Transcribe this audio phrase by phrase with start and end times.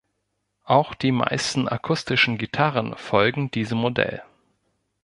[0.63, 4.23] Auch die meisten akustischen Gitarren folgen diesem Modell.